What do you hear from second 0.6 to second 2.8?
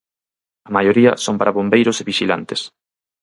A maioría son para bombeiros e vixilantes.